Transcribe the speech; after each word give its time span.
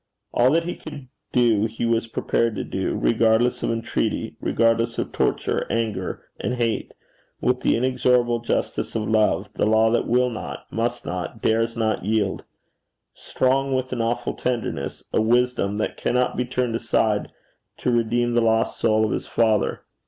All 0.33 0.49
that 0.53 0.63
he 0.63 0.73
could 0.75 1.09
do 1.31 1.67
he 1.67 1.85
was 1.85 2.07
prepared 2.07 2.55
to 2.55 2.63
do, 2.63 2.97
regardless 2.97 3.61
of 3.61 3.69
entreaty, 3.69 4.35
regardless 4.41 4.97
of 4.97 5.11
torture, 5.11 5.67
anger, 5.71 6.23
and 6.39 6.55
hate, 6.55 6.95
with 7.39 7.59
the 7.61 7.75
inexorable 7.75 8.39
justice 8.39 8.95
of 8.95 9.07
love, 9.07 9.51
the 9.53 9.67
law 9.67 9.91
that 9.91 10.07
will 10.07 10.31
not, 10.31 10.65
must 10.71 11.05
not, 11.05 11.43
dares 11.43 11.77
not 11.77 12.03
yield 12.03 12.43
strong 13.13 13.75
with 13.75 13.93
an 13.93 14.01
awful 14.01 14.33
tenderness, 14.33 15.03
a 15.13 15.21
wisdom 15.21 15.77
that 15.77 15.97
cannot 15.97 16.35
be 16.35 16.45
turned 16.45 16.73
aside, 16.73 17.31
to 17.77 17.91
redeem 17.91 18.33
the 18.33 18.41
lost 18.41 18.79
soul 18.79 19.05
of 19.05 19.11
his 19.11 19.27
father. 19.27 19.83